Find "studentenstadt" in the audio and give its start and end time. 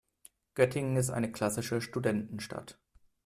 1.79-2.79